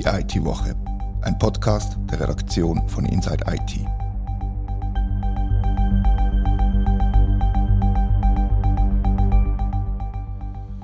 [0.00, 0.74] Die IT-Woche,
[1.20, 3.86] ein Podcast der Redaktion von Inside IT.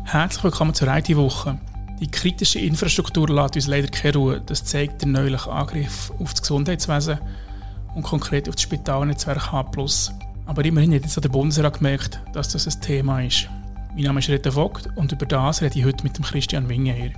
[0.05, 1.59] Herzlich willkommen zur IT-Woche.
[1.99, 4.43] Die kritische Infrastruktur lässt uns leider keine Ruhe.
[4.45, 7.19] Das zeigt der neuliche Angriff auf das Gesundheitswesen
[7.95, 9.65] und konkret auf das Spitalnetzwerk H+.
[10.45, 13.49] Aber immerhin hat jetzt der Bundesrat gemerkt, dass das ein Thema ist.
[13.95, 17.13] Mein Name ist Rita Vogt und über das rede ich heute mit dem Christian Wingeher.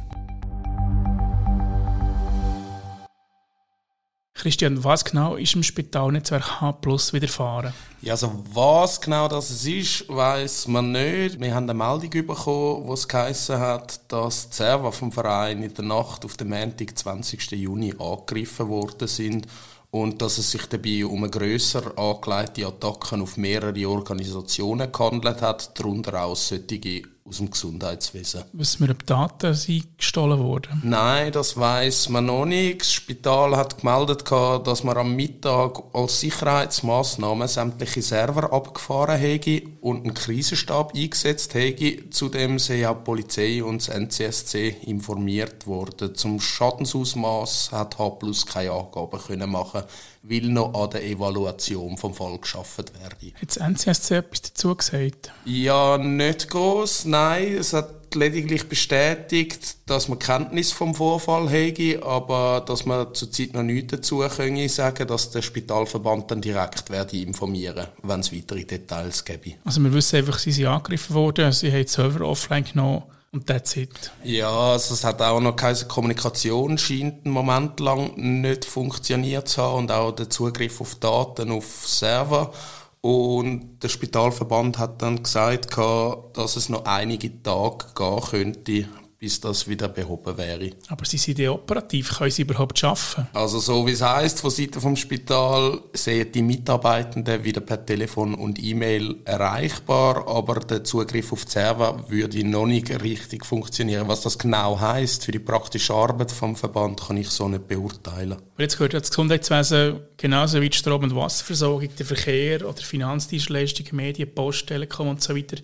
[4.38, 7.74] Christian, was genau ist im Spitalnetzwerk H Plus widerfahren?
[8.00, 11.40] Ja, also was genau das ist, weiß man nicht.
[11.40, 15.74] Wir haben eine Meldung bekommen, wo es geheißen hat, dass die Server vom Verein in
[15.74, 17.50] der Nacht auf den Montag, 20.
[17.50, 19.48] Juni, angegriffen worden sind
[19.90, 25.76] und dass es sich dabei um eine grösser angelegte Attacken auf mehrere Organisationen gehandelt hat,
[25.76, 28.44] darunter auch solche aus dem Gesundheitswesen.
[28.52, 30.80] Wissen wir, ob Daten sind gestohlen wurden?
[30.84, 32.80] Nein, das weiß man noch nicht.
[32.80, 40.04] Das Spital hat gemeldet, dass man am Mittag als Sicherheitsmaßnahme sämtliche Server abgefahren hätte und
[40.04, 42.10] einen Krisenstab eingesetzt hätte.
[42.10, 46.14] Zudem sind auch die Polizei und das NCSC informiert worden.
[46.14, 49.82] Zum Schadensausmaß hat H plus keine Angaben können machen
[50.28, 53.34] weil noch an der Evaluation vom Fall geschaffen werde.
[53.40, 55.32] Hat das NCSC etwas dazu gesagt?
[55.44, 57.06] Ja, nicht groß.
[57.06, 63.54] Nein, es hat lediglich bestätigt, dass man Kenntnis vom Vorfall hätte, aber dass man zurzeit
[63.54, 68.64] noch nichts dazu können sagen, dass der Spitalverband dann direkt werde informieren, wenn es weitere
[68.64, 69.54] Details gäbe.
[69.64, 73.46] Also wir wissen einfach, sie sind angegriffen worden, sie haben die Server offline genommen und
[73.46, 74.10] that's it.
[74.24, 79.62] Ja, also es hat auch noch keine Kommunikation, scheint einen Moment lang nicht funktioniert zu
[79.62, 82.52] haben und auch der Zugriff auf Daten auf Server.
[83.00, 89.66] Und der Spitalverband hat dann gesagt, dass es noch einige Tage gehen könnte, bis das
[89.66, 90.70] wieder behoben wäre.
[90.88, 93.26] Aber sie sind ja operativ, können sie überhaupt schaffen?
[93.32, 98.34] Also so wie es heißt von Seiten vom Spital sehen die Mitarbeitenden wieder per Telefon
[98.34, 104.06] und E-Mail erreichbar, aber der Zugriff auf die Server würde noch nicht richtig funktionieren.
[104.06, 108.32] Was das genau heißt für die praktische Arbeit vom Verband, kann ich so nicht beurteilen.
[108.32, 113.96] Aber jetzt gehört das Gesundheitswesen genauso wie die Strom- und Wasserversorgung, der Verkehr oder Finanzdienstleistungen,
[113.96, 115.56] Medien, Post, Telekom und so weiter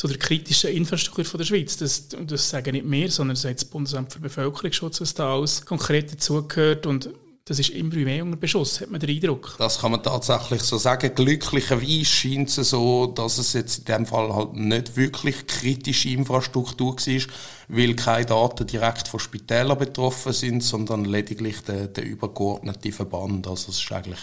[0.00, 1.76] zu der kritischen Infrastruktur von der Schweiz.
[1.76, 6.10] Das, das sagen nicht mehr, sondern das das Bundesamt für Bevölkerungsschutz, was da alles konkret
[6.10, 7.10] dazugehört und
[7.44, 9.56] das ist immer mehr unter Beschuss, hat man den Eindruck.
[9.58, 11.14] Das kann man tatsächlich so sagen.
[11.14, 16.96] Glücklicherweise scheint es so, dass es jetzt in dem Fall halt nicht wirklich kritische Infrastruktur
[16.96, 17.22] war,
[17.68, 23.46] weil keine Daten direkt von Spitälern betroffen sind, sondern lediglich der, der übergeordnete Verband.
[23.46, 24.20] Also es ist eigentlich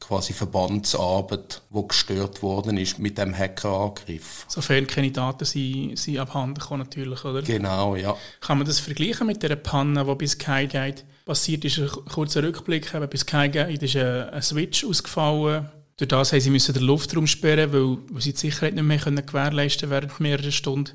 [0.00, 4.46] quasi Verbandsarbeit, die gestört worden ist mit dem Hackerangriff.
[4.48, 7.42] Sofern keine Daten sind, sind abhanden kommen natürlich, oder?
[7.42, 8.16] Genau, ja.
[8.40, 11.78] Kann man das vergleichen mit der Panne, die bis Skyguide passiert ist?
[11.78, 15.68] Ein kurzer Rückblick, bei Skyguide ist ein Switch ausgefallen.
[15.96, 18.98] Durch das haben sie müssen den Luftraum sperren, weil, weil sie die Sicherheit nicht mehr
[18.98, 20.92] gewährleisten während mehrerer Stunden.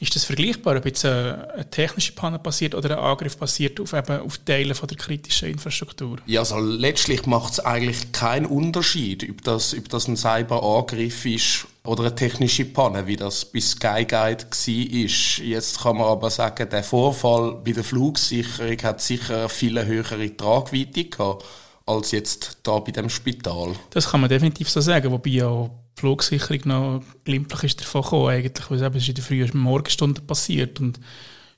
[0.00, 3.92] Ist das vergleichbar, ob jetzt eine, eine, technische Panne passiert oder ein Angriff passiert auf,
[3.92, 6.18] eben, auf Teile von der kritischen Infrastruktur?
[6.26, 11.66] Ja, also letztlich macht es eigentlich keinen Unterschied, ob das, ob das ein Cyberangriff ist
[11.84, 15.44] oder eine technische Panne, wie das bei Skyguide war.
[15.44, 21.04] Jetzt kann man aber sagen, der Vorfall bei der Flugsicherung hat sicher viele höhere Tragweite
[21.06, 21.44] gehabt
[21.86, 23.74] als jetzt da bei dem Spital.
[23.90, 28.70] Das kann man definitiv so sagen, wobei ja Flugsicherung noch glimpflich ist davon gekommen, eigentlich,
[28.70, 31.00] weil es in der frühen Morgenstunde passiert und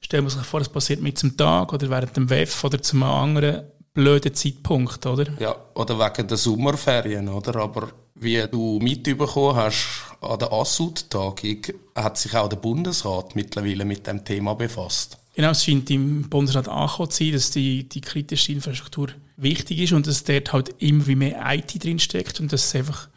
[0.01, 2.97] stellen wir sich vor, es passiert mit zum Tag oder während dem WEF oder zu
[2.97, 5.27] einem anderen blöden Zeitpunkt, oder?
[5.39, 7.57] Ja, oder wegen der Sommerferien, oder?
[7.57, 9.87] Aber wie du mitbekommen hast,
[10.21, 11.63] an der Assut-Tagung
[11.95, 15.19] hat sich auch der Bundesrat mittlerweile mit dem Thema befasst.
[15.35, 19.93] Genau, es scheint im Bundesrat angekommen zu sein, dass die, die kritische Infrastruktur wichtig ist
[19.93, 23.09] und dass dort halt immer wie mehr IT drinsteckt und dass es einfach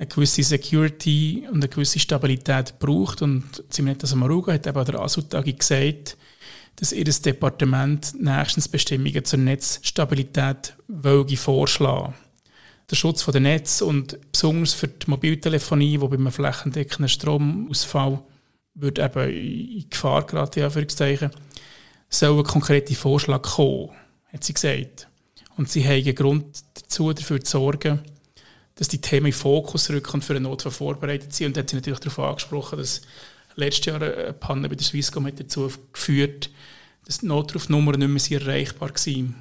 [0.00, 3.20] eine gewisse Security und eine gewisse Stabilität braucht.
[3.20, 6.16] Und Simonetta Samaruga hat eben an der ASU-Tagung gesagt,
[6.76, 12.14] dass ihr Departement nächstens Bestimmungen zur Netzstabilität wollte vorschlagen
[12.90, 18.22] Der Schutz der Netz und besonders für die Mobiltelefonie, wo bei einem flächendeckenden Stromausfall
[18.74, 21.30] wird eben in Gefahr geraten, Anführungszeichen,
[22.08, 23.90] soll ein konkreter Vorschlag kommen,
[24.32, 25.08] hat sie gesagt.
[25.58, 28.00] Und sie haben Grund dazu, dafür zu sorgen,
[28.80, 31.48] dass die Themen in Fokus rücken und für einen Notfall vorbereitet sind.
[31.48, 33.02] Und da hat sie natürlich darauf angesprochen, dass
[33.54, 36.48] letztes Jahr eine Panne bei der Swisscom hat dazu geführt,
[37.04, 39.34] dass die Notrufnummern nicht mehr erreichbar waren.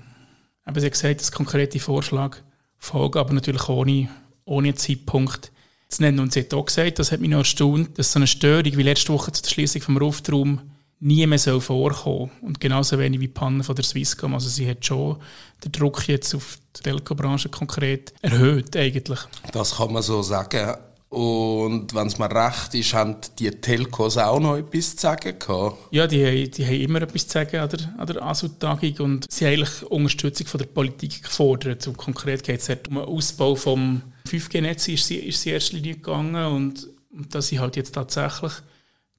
[0.65, 2.36] Aber sie hat gesagt, dass konkrete Vorschlag
[2.80, 4.09] folgen, aber natürlich ohne,
[4.44, 5.53] ohne Zeitpunkt
[5.88, 6.19] zu nennen.
[6.19, 8.83] Und sie hat auch gesagt, das hat mich noch erstaunt, dass so eine Störung wie
[8.83, 10.59] letzte Woche zur Schließung vom Luftraum
[11.00, 12.31] nie mehr so vorkommen.
[12.42, 14.34] Und genauso wenig wie die Panne von der Swisscom.
[14.34, 15.18] Also sie hat schon
[15.63, 19.19] den Druck jetzt auf die Telco-Branche konkret erhöht eigentlich.
[19.51, 20.75] Das kann man so sagen.
[21.10, 25.78] Und wenn es mir recht ist, haben die Telcos auch noch etwas zu sagen gehabt?
[25.90, 29.46] Ja, die, die haben immer etwas zu sagen an der, an der ASU-Tagung und sie
[29.46, 31.88] haben eigentlich Unterstützung von der Politik gefordert.
[31.88, 36.46] Und konkret geht es um den Ausbau des 5G-Netz ist sie, ist sie Linie gegangen
[36.46, 38.54] und, und da sind halt jetzt tatsächlich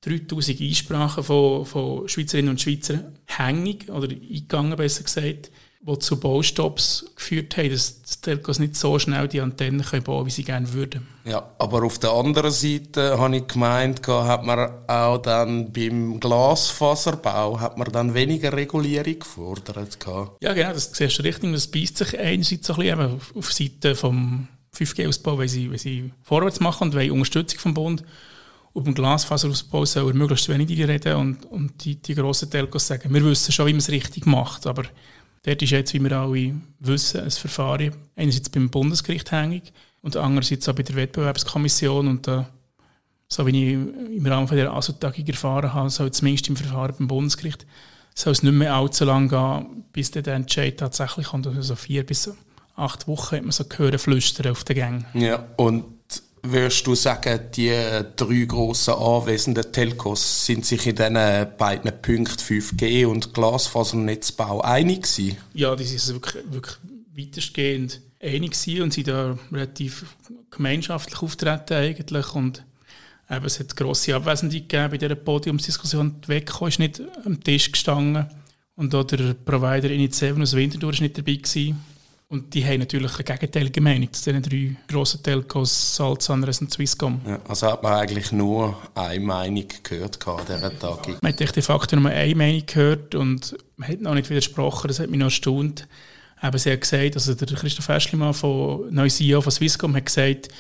[0.02, 5.50] 3000 Einsprachen von, von Schweizerinnen und Schweizern hängig oder eingegangen, besser gesagt,
[5.82, 10.26] die zu Baustops geführt haben, dass die Telcos nicht so schnell die Antennen können bauen
[10.26, 11.06] wie sie gerne würden.
[11.24, 17.60] Ja, aber auf der anderen Seite habe ich gemeint, hat man auch dann beim Glasfaserbau
[17.60, 19.98] hat man dann weniger Regulierung gefordert.
[20.40, 21.50] Ja, genau, das siehst du richtig.
[21.52, 26.12] Das beißt sich einerseits so ein bisschen auf, Seite vom 5G-Ausbau, weil sie, weil sie
[26.22, 28.04] vorwärts machen und wollen Unterstützung vom Bund.
[28.72, 33.12] Und beim Glasfaserausbau soll er möglichst wenig reden und, und die, die grossen Telcos sagen,
[33.12, 34.84] wir wissen schon, wie man es richtig macht, aber
[35.44, 37.92] dort ist jetzt, wie wir alle wissen, ein Verfahren.
[38.14, 39.72] Einerseits beim Bundesgericht hängig
[40.02, 42.06] und andererseits auch bei der Wettbewerbskommission.
[42.06, 42.48] Und da,
[43.26, 43.72] so wie ich
[44.16, 47.66] im Rahmen von der ASO-Tagung erfahren habe, soll zumindest im Verfahren beim Bundesgericht
[48.14, 51.28] soll es nicht mehr allzu lange gehen, bis der Entscheid tatsächlich.
[51.28, 52.30] Kommt, also vier bis
[52.76, 55.06] acht Wochen hat man so gehört flüstern auf den Gängen.
[55.14, 55.84] Ja, und
[56.42, 57.72] würdest du sagen, die
[58.16, 61.14] drei grossen anwesenden Telcos sind sich in diesen
[61.58, 65.36] beiden Punkten 5G und Glasfasernetzbau einig gewesen?
[65.54, 66.76] Ja, die sind wirklich, wirklich
[67.14, 70.04] weitestgehend einig gewesen und sind da relativ
[70.50, 72.64] gemeinschaftlich auftreten eigentlich und
[73.30, 76.20] eben, es hat grosse Abwesende gegeben bei dieser Podiumsdiskussion.
[76.22, 78.26] Die WECO ist nicht am Tisch gestanden
[78.76, 81.84] und auch der Provider Init7 aus Winterthur ist nicht dabei gewesen.
[82.32, 86.72] Und die haben natürlich eine gegenteilige Meinung zu diesen drei grossen Telcos, Salz, Sunrise und
[86.72, 87.20] Swisscom.
[87.26, 91.16] Ja, also hat man eigentlich nur eine Meinung gehört an dieser Tagung?
[91.20, 95.00] Man hat de facto nur eine Meinung gehört und man hat noch nicht widersprochen, das
[95.00, 95.88] hat mich noch erstaunt.
[96.40, 100.50] Aber sie hat gesagt, also der Christoph Eschlimann, von neuer CEO von Swisscom, hat gesagt,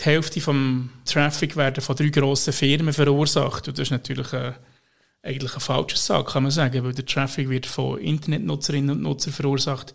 [0.00, 3.68] die Hälfte vom Traffic werden von drei grossen Firmen verursacht.
[3.68, 4.54] Und das ist natürlich eine,
[5.22, 9.34] eigentlich eine falsche Sache, kann man sagen, weil der Traffic wird von Internetnutzerinnen und Nutzern
[9.34, 9.92] verursacht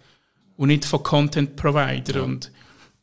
[0.57, 2.17] und nicht von Content Provider.
[2.17, 2.21] Ja.
[2.23, 2.51] Und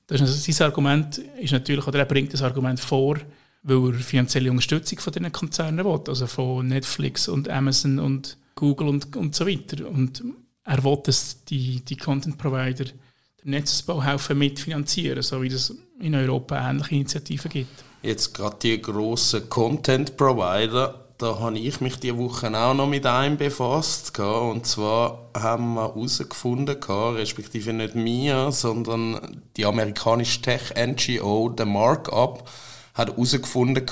[0.06, 3.16] das ist, also, sein Argument ist natürlich, oder er bringt das Argument vor,
[3.62, 8.88] weil er finanzielle Unterstützung von diesen Konzernen will, also von Netflix und Amazon und Google
[8.88, 9.88] und, und so weiter.
[9.88, 10.22] Und
[10.64, 16.14] er will, dass die, die Content Provider den Netzausbau helfen mitfinanzieren, so wie es in
[16.14, 17.84] Europa ähnliche Initiativen gibt.
[18.02, 23.06] Jetzt gerade die grossen Content Provider, da habe ich mich diese Woche auch noch mit
[23.06, 24.18] einem befasst.
[24.18, 32.48] Und zwar haben wir herausgefunden, respektive nicht mir, sondern die amerikanische Tech-NGO, der Markup,
[32.94, 33.84] hat herausgefunden,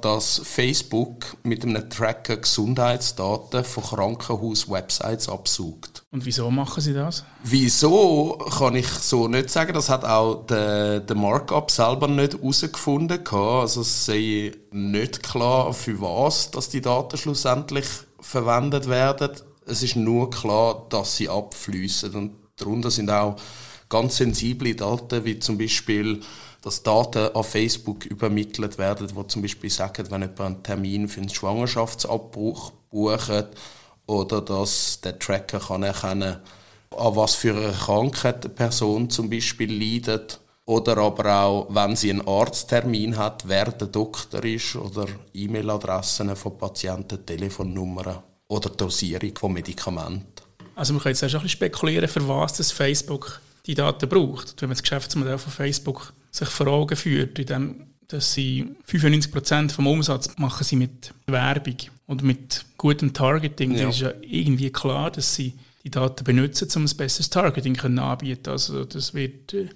[0.00, 6.02] dass Facebook mit einem Tracker Gesundheitsdaten von Krankenhaus-Websites absucht.
[6.10, 7.24] Und wieso machen sie das?
[7.44, 9.74] Wieso kann ich so nicht sagen.
[9.74, 13.24] Das hat auch der, der Markup selber nicht herausgefunden.
[13.28, 17.86] Also es sei nicht klar, für was dass die Daten schlussendlich
[18.20, 19.30] verwendet werden.
[19.66, 22.12] Es ist nur klar, dass sie abfließen.
[22.14, 23.36] Und darunter sind auch
[23.88, 26.20] ganz sensible Daten, wie zum Beispiel
[26.62, 31.20] dass Daten an Facebook übermittelt werden, wo zum Beispiel sagen, wenn jemand einen Termin für
[31.20, 33.46] einen Schwangerschaftsabbruch bucht
[34.06, 36.38] oder dass der Tracker kann erkennen
[36.96, 42.10] an was für eine Krankheit eine Person zum Beispiel leidet oder aber auch, wenn sie
[42.10, 49.52] einen Arzttermin hat, wer der Doktor ist oder E-Mail-Adressen von Patienten, Telefonnummern oder Dosierung von
[49.52, 50.26] Medikamenten.
[50.74, 54.60] Also man kann jetzt auch ein bisschen spekulieren, für was das Facebook die Daten braucht.
[54.60, 59.86] Wenn man das Geschäftsmodell von Facebook sich vor Augen führt, indem dass sie 95% vom
[59.86, 63.72] Umsatz machen sie mit Werbung und mit gutem Targeting.
[63.72, 63.84] Ja.
[63.84, 65.52] Das ist ja irgendwie klar, dass sie
[65.84, 68.48] die Daten benutzen, um ein besseres Targeting können anbieten.
[68.48, 69.70] Also das wird äh, die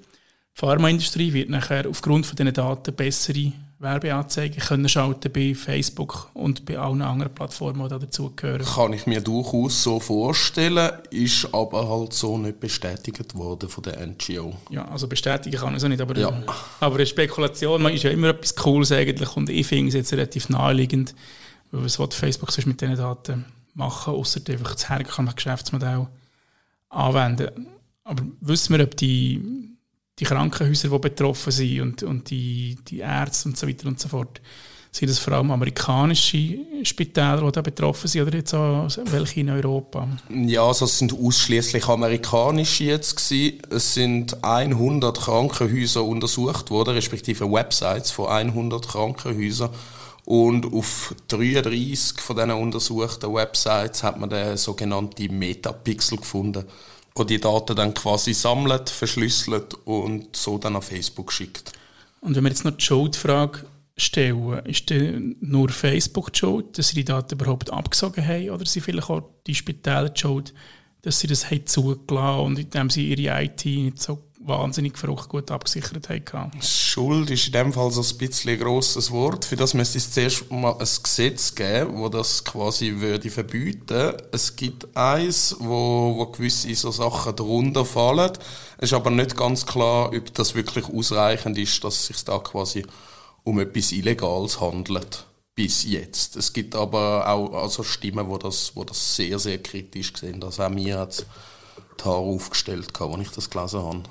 [0.54, 6.78] Pharmaindustrie wird nachher aufgrund von diesen Daten bessere Werbeanzeigen können schalten bei Facebook und bei
[6.78, 8.64] allen anderen Plattformen, die dazugehören.
[8.64, 14.06] Kann ich mir durchaus so vorstellen, ist aber halt so nicht bestätigt worden von der
[14.06, 14.54] NGO.
[14.70, 16.32] Ja, also bestätigen kann ich es nicht, aber, ja.
[16.80, 20.48] aber eine Spekulation ist ja immer etwas Cooles eigentlich und ich finde es jetzt relativ
[20.48, 21.14] naheliegend,
[21.72, 26.06] weil was will Facebook sonst mit diesen Daten machen, außer einfach das herkommende Geschäftsmodell
[26.88, 27.66] anwenden.
[28.04, 29.71] Aber wissen wir, ob die
[30.22, 34.08] die Krankenhäuser, die betroffen sind und, und die, die Ärzte und so weiter und so
[34.08, 34.40] fort,
[34.94, 39.48] Sind das vor allem amerikanische Spitäler, die da betroffen sind, oder jetzt auch welche in
[39.48, 40.06] Europa?
[40.28, 43.62] Ja, also es sind ausschließlich amerikanische jetzt gewesen.
[43.70, 49.70] Es sind 100 Krankenhäuser untersucht worden, respektive Websites von 100 Krankenhäusern.
[50.24, 56.64] Und auf 33 von diesen untersuchten Websites hat man den sogenannten Metapixel gefunden,
[57.14, 61.72] wo die Daten dann quasi sammelt, verschlüsselt und so dann auf Facebook schickt.
[62.20, 63.66] Und wenn wir jetzt noch die Schuldfrage
[63.96, 68.64] stellen, ist denn nur Facebook die Schuld, dass sie die Daten überhaupt abgesogen haben, oder
[68.64, 70.54] sind vielleicht auch die Spitäler die Schuld,
[71.02, 75.50] dass sie das haben zugelassen und indem sie ihre IT nicht so wahnsinnig verrückt gut
[75.50, 76.50] abgesichert haben.
[76.60, 79.44] Schuld ist in dem Fall so ein bisschen ein grosses Wort.
[79.44, 84.14] Für das müsste es zuerst mal ein Gesetz geben, wo das quasi würde verbieten.
[84.32, 88.32] Es gibt eins, wo, wo gewisse so Sachen darunter fallen.
[88.78, 92.38] Es ist aber nicht ganz klar, ob das wirklich ausreichend ist, dass es sich da
[92.38, 92.84] quasi
[93.44, 95.26] um etwas Illegales handelt.
[95.54, 96.36] Bis jetzt.
[96.36, 100.42] Es gibt aber auch also Stimmen, wo das, wo das sehr, sehr kritisch sehen.
[100.42, 101.26] Also auch mir hat
[102.00, 104.02] die Haare aufgestellt, als ich das gelesen habe.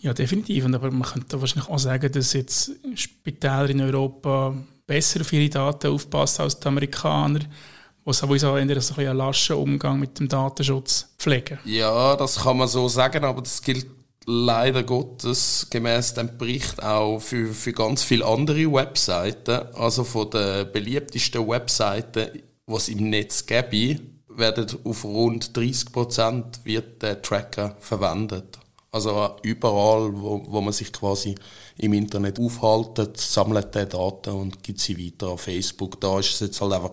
[0.00, 0.64] Ja, definitiv.
[0.64, 4.54] Aber man könnte wahrscheinlich auch sagen, dass jetzt Spitäler in Europa
[4.86, 9.56] besser auf ihre Daten aufpassen als die Amerikaner, die sowieso eher so ein einen laschen
[9.56, 11.58] Umgang mit dem Datenschutz pflegen.
[11.64, 13.86] Ja, das kann man so sagen, aber das gilt
[14.24, 19.74] leider Gottes gemäß dem Bericht auch für, für ganz viele andere Webseiten.
[19.74, 27.02] Also von den beliebtesten Webseiten, es im Netz gäbe, werden auf rund 30 Prozent wird
[27.02, 28.58] der Tracker verwendet.
[28.90, 31.34] Also überall, wo, wo man sich quasi
[31.76, 36.00] im Internet aufhaltet, sammelt der Daten und gibt sie weiter auf Facebook.
[36.00, 36.92] Da ist es jetzt halt einfach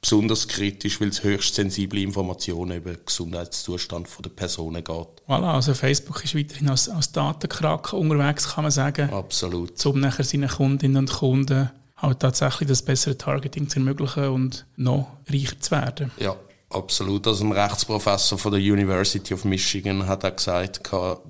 [0.00, 5.08] besonders kritisch, weil es höchst sensible Informationen über den Gesundheitszustand der Personen geht.
[5.28, 9.10] Voilà, also Facebook ist weiterhin als, als Datenkraken unterwegs, kann man sagen.
[9.10, 9.84] Absolut.
[9.86, 15.06] Um nachher seinen Kundinnen und Kunden halt tatsächlich das bessere Targeting zu ermöglichen und noch
[15.28, 16.10] reicher zu werden.
[16.18, 16.36] Ja,
[16.72, 17.26] Absolut.
[17.26, 20.80] Also ein Rechtsprofessor von der University of Michigan hat auch gesagt,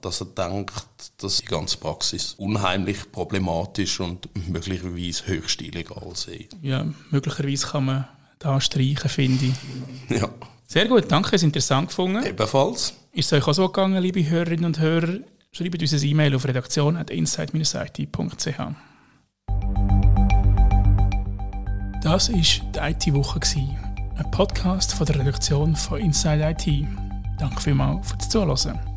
[0.00, 0.86] dass er denkt,
[1.18, 6.48] dass die ganze Praxis unheimlich problematisch und möglicherweise höchst illegal sei.
[6.60, 8.08] Ja, möglicherweise kann man
[8.38, 9.54] da streichen, finde ich.
[10.20, 10.28] Ja.
[10.66, 12.24] Sehr gut, danke, es interessant gefunden.
[12.24, 12.94] Ebenfalls.
[13.12, 15.18] Ist es euch auch so gegangen, liebe Hörerinnen und Hörer?
[15.52, 18.58] Schreibt uns ein E-Mail auf redaktion.insight-it.ch.
[22.02, 23.40] Das war die IT-Woche
[24.16, 26.86] ein Podcast von der Redaktion von Inside IT.
[27.38, 28.91] Danke vielmals fürs Zuhören.